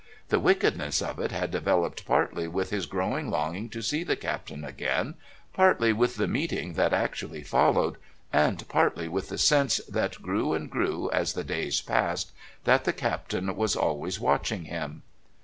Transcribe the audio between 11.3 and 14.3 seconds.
the days passed that the Captain was always